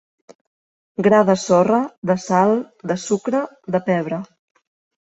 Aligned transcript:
Gra 1.09 1.19
de 1.27 1.35
sorra, 1.41 1.83
de 2.13 2.17
sal, 2.27 2.57
de 2.93 2.99
sucre, 3.07 3.45
de 3.77 3.85
pebre. 3.93 4.25